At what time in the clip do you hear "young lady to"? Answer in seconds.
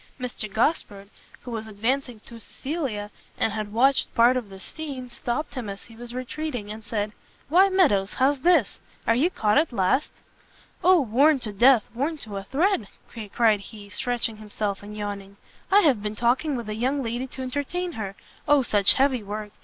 16.73-17.43